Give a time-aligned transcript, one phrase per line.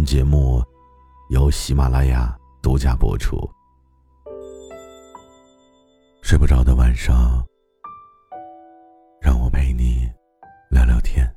[0.00, 0.64] 本节目
[1.28, 3.36] 由喜马拉雅独家播出。
[6.22, 7.44] 睡不着的晚上，
[9.20, 10.10] 让我陪你
[10.70, 11.30] 聊聊天。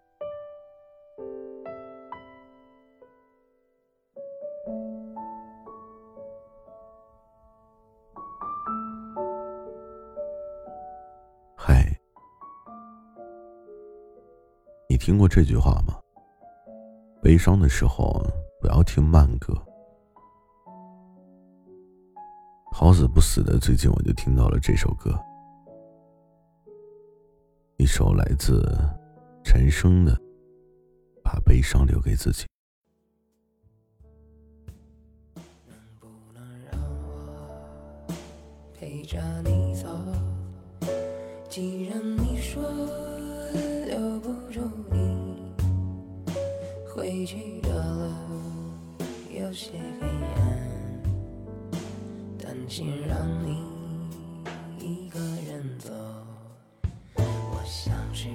[11.58, 11.86] 嗨，
[14.88, 16.00] 你听过这句话吗？
[17.22, 18.26] 悲伤的时候。
[18.64, 19.54] 不要听慢歌，
[22.72, 25.20] 好死不死的，最近我就听到了这首歌，
[27.76, 28.64] 一首来自
[29.44, 30.16] 陈升的
[31.22, 32.46] 《把悲伤留给自己》。
[35.68, 36.42] 能不能
[36.72, 38.08] 让我
[38.74, 39.90] 陪着你走？
[41.50, 42.64] 既然你说
[43.88, 45.54] 留不住你，
[46.96, 47.74] 回去的。
[49.54, 51.04] 有些黑暗，
[52.40, 53.62] 担心让你
[54.80, 55.92] 一个人走。
[57.14, 58.28] 我想是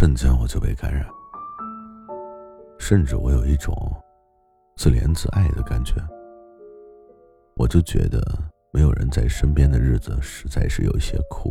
[0.00, 1.04] 瞬间我就被感染，
[2.78, 3.74] 甚至我有一种
[4.76, 5.94] 自怜自爱的感觉。
[7.56, 8.22] 我就觉得
[8.72, 11.50] 没有人在身边的日子实在是有些苦。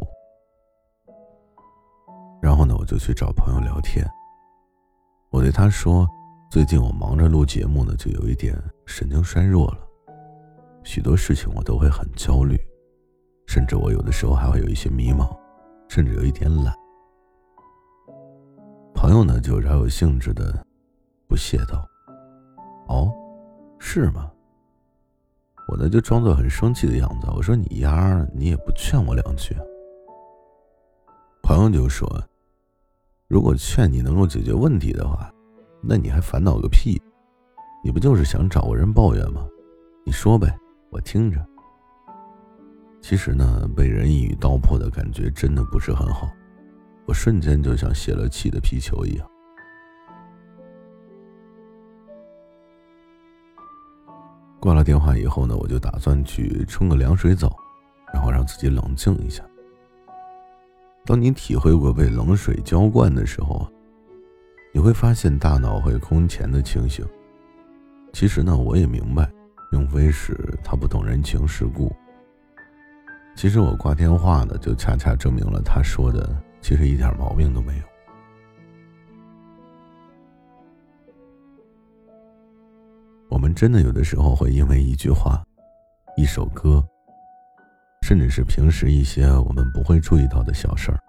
[2.42, 4.10] 然后呢，我就去找朋友聊天。
[5.30, 6.08] 我对他说
[6.50, 9.80] ：“最近我忙着录节目呢，就有一点神经衰弱了，
[10.86, 12.58] 许多事情我都会很焦虑，
[13.46, 15.38] 甚至我有的时候还会有一些迷茫，
[15.90, 16.74] 甚至有一点懒。”
[19.08, 20.54] 朋友呢，就饶有兴致的
[21.30, 21.88] 不屑道
[22.90, 23.10] ：“哦，
[23.80, 24.30] 是吗？”
[25.70, 29.56] 我呢就装作很生气的样子，我说：“你丫，你也不劝我两句。”
[31.42, 32.22] 朋友就说
[33.30, 35.32] ：“如果劝你能够解决问题的话，
[35.82, 37.02] 那你还烦恼个屁？
[37.86, 39.48] 你不就是想找个人抱怨吗？
[40.06, 40.54] 你说呗，
[40.90, 41.42] 我听着。”
[43.02, 46.28] 其实呢，被人一语道破的感觉真的不是很好。
[47.08, 49.26] 我瞬间就像泄了气的皮球一样。
[54.60, 57.56] 挂了电话以后呢，我就打算去冲个凉水澡，
[58.14, 59.42] 然后让自己冷静一下。
[61.06, 63.66] 当你体会过被冷水浇灌的时候，
[64.74, 67.08] 你会发现大脑会空前的清醒。
[68.12, 69.32] 其实呢，我也明白，
[69.72, 71.96] 并非是他不懂人情世故。
[73.38, 76.36] 其实我挂电话呢，就恰恰证明了他说的。
[76.68, 77.84] 其实一点毛病都没有。
[83.30, 85.42] 我们真的有的时候会因为一句话、
[86.18, 86.86] 一首歌，
[88.02, 91.00] 甚至是平时一些我们不会注意到的小事儿，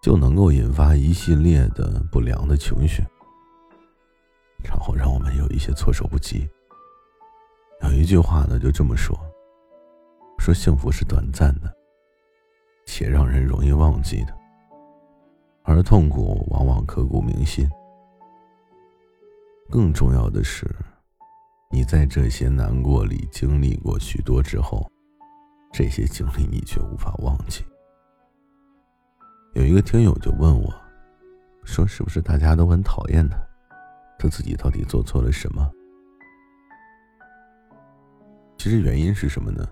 [0.00, 3.02] 就能够引发一系列的不良的情绪，
[4.62, 6.48] 然后让我们有一些措手不及。
[7.82, 9.18] 有一句话呢，就这么说：
[10.38, 11.79] 说幸福是短暂的。
[13.00, 14.38] 且让人容易忘记的，
[15.62, 17.66] 而痛苦往往刻骨铭心。
[19.70, 20.68] 更重要的是，
[21.70, 24.86] 你在这些难过里经历过许多之后，
[25.72, 27.64] 这些经历你却无法忘记。
[29.54, 30.70] 有一个听友就问我，
[31.64, 33.38] 说：“是不是大家都很讨厌他？
[34.18, 35.66] 他自己到底做错了什么？”
[38.60, 39.66] 其实原因是什么呢？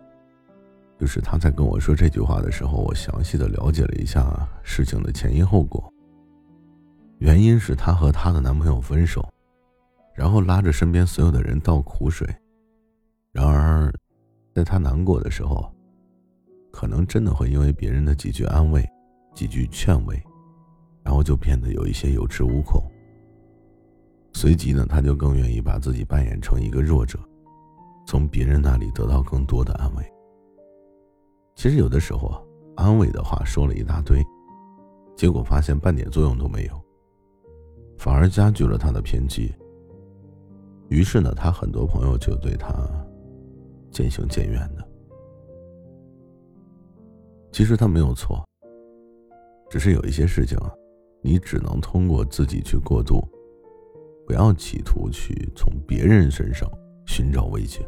[0.98, 5.92] 就是他在跟我说这句话的时候，我详细的了解了一下事情的前因后果。
[7.18, 9.28] 原因是她和她的男朋友分手，
[10.14, 12.28] 然后拉着身边所有的人倒苦水。
[13.32, 13.92] 然而，
[14.54, 15.72] 在她难过的时候，
[16.72, 18.84] 可能真的会因为别人的几句安慰、
[19.34, 20.20] 几句劝慰，
[21.02, 22.82] 然后就变得有一些有恃无恐。
[24.32, 27.18] 随即呢，她就更愿意把自己扮演成一个弱者，
[28.06, 30.04] 从别人那里得到更多的安慰。
[31.58, 32.40] 其实有的时候啊，
[32.76, 34.24] 安慰的话说了一大堆，
[35.16, 36.80] 结果发现半点作用都没有，
[37.98, 39.52] 反而加剧了他的偏激。
[40.88, 42.72] 于是呢，他很多朋友就对他
[43.90, 44.88] 渐行渐远的。
[47.50, 48.40] 其实他没有错，
[49.68, 50.72] 只是有一些事情啊，
[51.22, 53.20] 你只能通过自己去过渡，
[54.28, 56.70] 不要企图去从别人身上
[57.04, 57.84] 寻找慰藉。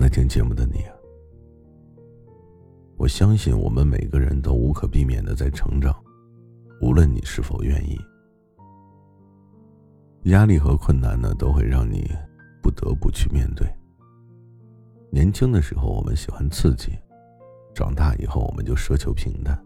[0.00, 0.96] 正在听节目的你啊，
[2.96, 5.94] 我相信我们每个人都无可避免的在成长，
[6.80, 8.00] 无论你是否愿意。
[10.30, 12.10] 压力和困难呢，都会让你
[12.62, 13.70] 不得不去面对。
[15.10, 16.98] 年轻的时候我们喜欢刺激，
[17.74, 19.62] 长大以后我们就奢求平淡。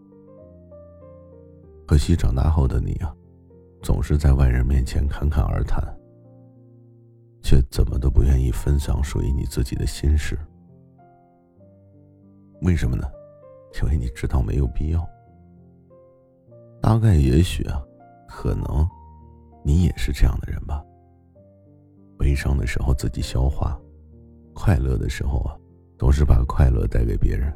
[1.87, 3.15] 可惜长大后的你啊，
[3.81, 5.81] 总是在外人面前侃侃而谈。
[7.45, 10.35] 却怎么都不愿意分享属于你自己的心事，
[12.63, 13.07] 为什么呢？
[13.75, 15.07] 因为你知道没有必要。
[16.81, 17.79] 大概也许啊，
[18.27, 18.89] 可能，
[19.63, 20.83] 你也是这样的人吧。
[22.17, 23.79] 悲伤的时候自己消化，
[24.55, 25.55] 快乐的时候啊，
[25.99, 27.55] 都是把快乐带给别人。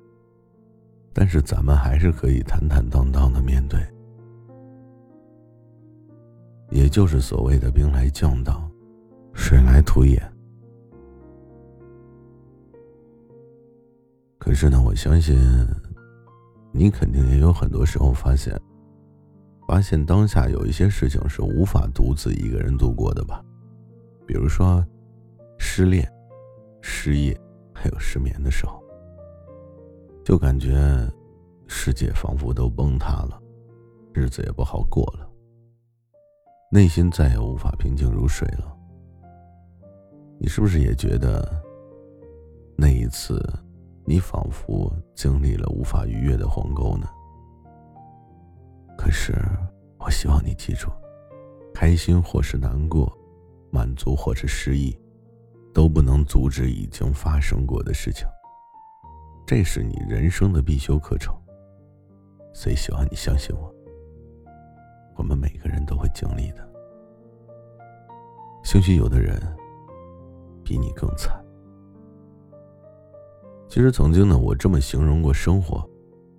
[1.14, 3.84] 但是咱们还是可以坦坦荡荡的面对，
[6.70, 8.69] 也就是所谓的兵来将挡。
[9.40, 10.22] 水来土掩。
[14.38, 15.36] 可是呢，我相信，
[16.74, 18.60] 你肯定也有很多时候发现，
[19.66, 23.44] 发现当下有一些事情是无法独自一个人度过的吧？
[24.28, 24.86] 比如说，
[25.58, 26.08] 失恋、
[26.82, 27.36] 失业，
[27.74, 28.84] 还有失眠的时候，
[30.24, 30.78] 就感觉
[31.66, 33.42] 世界仿佛都崩塌了，
[34.14, 35.28] 日子也不好过了，
[36.70, 38.76] 内心再也无法平静如水了。
[40.42, 41.46] 你是不是也觉得，
[42.78, 43.46] 那一次，
[44.06, 47.06] 你仿佛经历了无法逾越的鸿沟呢？
[48.98, 49.36] 可是，
[49.98, 50.90] 我希望你记住，
[51.74, 53.12] 开心或是难过，
[53.70, 54.98] 满足或是失意，
[55.74, 58.26] 都不能阻止已经发生过的事情。
[59.46, 61.36] 这是你人生的必修课程。
[62.54, 63.76] 所以，希望你相信我，
[65.18, 66.66] 我们每个人都会经历的。
[68.64, 69.38] 兴许有的人。
[70.70, 71.44] 比你更惨。
[73.68, 75.84] 其实曾经呢，我这么形容过生活：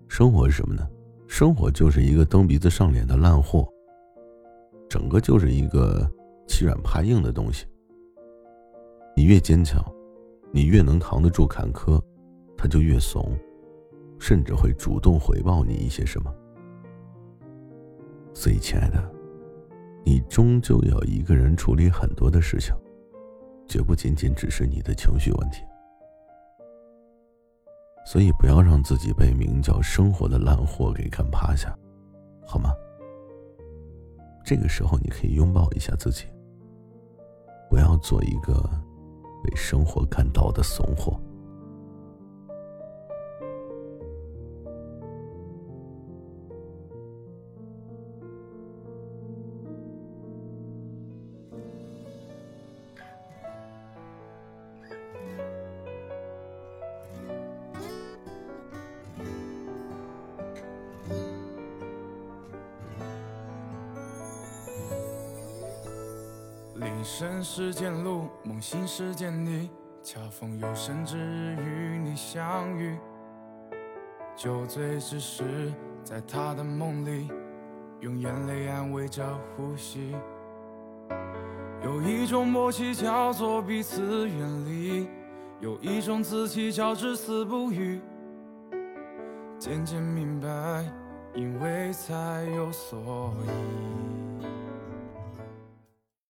[0.07, 0.89] 生活是什么呢？
[1.27, 3.69] 生活就是一个蹬鼻子上脸的烂货，
[4.89, 6.09] 整个就是一个
[6.47, 7.67] 欺软怕硬的东西。
[9.17, 9.85] 你越坚强，
[10.53, 12.01] 你越能扛得住坎坷，
[12.57, 13.37] 他就越怂，
[14.21, 16.33] 甚至会主动回报你一些什么。
[18.33, 19.13] 所以，亲爱的，
[20.05, 22.73] 你终究要一个人处理很多的事情。
[23.71, 25.63] 绝不仅仅只是你的情绪问题，
[28.05, 31.73] 所以不要让自己被名叫生活的烂货给干趴下，
[32.45, 32.75] 好吗？
[34.45, 36.25] 这个时候你可以拥抱一下自己，
[37.71, 38.61] 不要做一个
[39.45, 41.17] 被生活干倒的怂货。
[67.03, 69.71] 生是间路，梦醒时见你，
[70.03, 72.99] 恰逢有生之日与你相遇。
[74.37, 77.31] 酒醉之时，在他的梦里，
[78.01, 79.23] 用眼泪安慰着
[79.57, 80.15] 呼吸。
[81.83, 85.09] 有一种默契叫做彼此远离，
[85.61, 88.01] 有一种自欺叫至死不渝。
[89.59, 90.49] 渐渐明白，
[91.35, 93.51] 因为才有所以。